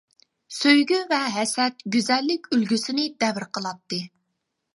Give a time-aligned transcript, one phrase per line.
[0.59, 4.03] سۆيگۈ ۋە ھەسەت گۈزەللىك ئۈلگىسىنى دەۋر قىلاتتى.